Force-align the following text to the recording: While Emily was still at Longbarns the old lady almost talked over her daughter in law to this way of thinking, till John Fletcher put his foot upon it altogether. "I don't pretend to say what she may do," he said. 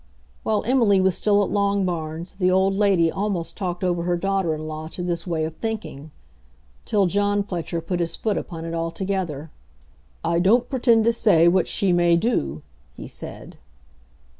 While 0.41 0.63
Emily 0.65 0.99
was 0.99 1.15
still 1.15 1.43
at 1.43 1.51
Longbarns 1.51 2.33
the 2.39 2.49
old 2.49 2.73
lady 2.73 3.11
almost 3.11 3.55
talked 3.55 3.83
over 3.83 4.01
her 4.01 4.17
daughter 4.17 4.55
in 4.55 4.67
law 4.67 4.87
to 4.87 5.03
this 5.03 5.27
way 5.27 5.45
of 5.45 5.55
thinking, 5.57 6.09
till 6.85 7.05
John 7.05 7.43
Fletcher 7.43 7.81
put 7.81 7.99
his 7.99 8.15
foot 8.15 8.35
upon 8.35 8.65
it 8.65 8.73
altogether. 8.73 9.51
"I 10.23 10.39
don't 10.39 10.71
pretend 10.71 11.05
to 11.05 11.13
say 11.13 11.47
what 11.47 11.67
she 11.67 11.93
may 11.93 12.15
do," 12.17 12.63
he 12.95 13.07
said. 13.07 13.57